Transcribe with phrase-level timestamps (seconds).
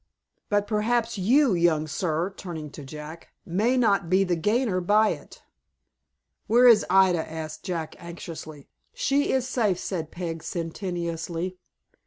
[0.49, 5.43] "But perhaps you, young sir," turning to Jack, "may not be the gainer by it."
[6.47, 8.67] "Where is Ida?" asked Jack, anxiously.
[8.95, 11.55] "She is safe," said Peg, sententiously.